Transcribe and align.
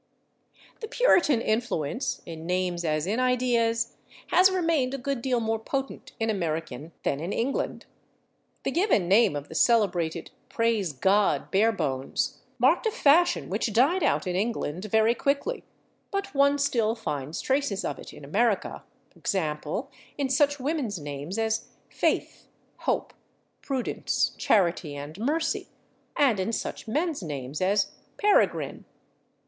The 0.79 0.87
Puritan 0.87 1.41
influence, 1.41 2.23
in 2.25 2.47
names 2.47 2.83
as 2.83 3.05
in 3.05 3.19
ideas, 3.19 3.97
has 4.29 4.49
remained 4.49 4.95
a 4.95 4.97
good 4.97 5.21
deal 5.21 5.39
more 5.39 5.59
potent 5.59 6.13
in 6.19 6.31
American 6.31 6.91
than 7.03 7.19
in 7.19 7.31
England. 7.31 7.85
The 8.63 8.71
given 8.71 9.07
name 9.07 9.35
of 9.35 9.47
the 9.47 9.53
celebrated 9.53 10.31
/Praise 10.49 10.99
God/ 10.99 11.51
Barebones 11.51 12.39
marked 12.57 12.87
a 12.87 12.91
fashion 12.91 13.47
which 13.47 13.73
died 13.73 14.01
out 14.01 14.25
in 14.25 14.35
England 14.35 14.85
very 14.85 15.13
quickly, 15.13 15.63
but 16.09 16.33
one 16.33 16.57
still 16.57 16.95
finds 16.95 17.39
traces 17.39 17.85
of 17.85 17.99
it 17.99 18.11
in 18.11 18.25
America, 18.25 18.83
/e. 19.15 19.21
g./, 19.91 19.97
in 20.17 20.29
such 20.29 20.59
women's 20.59 20.97
names 20.97 21.37
as 21.37 21.67
/Faith/, 21.93 22.45
/Hope/, 22.87 23.11
/Prudence/, 23.61 24.35
/Charity/ 24.37 24.95
and 24.95 25.13
/Mercy/, 25.17 25.67
and 26.17 26.39
in 26.39 26.51
such 26.51 26.87
men's 26.87 27.21
names 27.21 27.61
as 27.61 27.91
/Peregrine 28.17 28.85